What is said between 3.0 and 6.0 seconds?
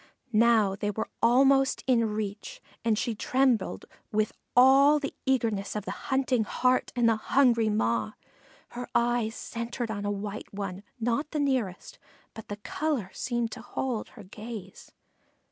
trembled with all the eagerness of the